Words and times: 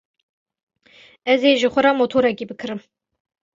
Ez 1.31 1.41
ê 1.49 1.53
ji 1.59 1.67
xwe 1.73 1.81
re 1.85 1.91
motorekî 1.99 2.45
bikirim. 2.49 2.79